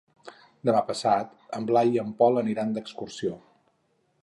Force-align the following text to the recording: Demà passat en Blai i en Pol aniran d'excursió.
Demà 0.69 0.79
passat 0.87 1.35
en 1.59 1.67
Blai 1.71 1.93
i 1.97 2.01
en 2.05 2.11
Pol 2.23 2.41
aniran 2.43 2.75
d'excursió. 2.79 3.37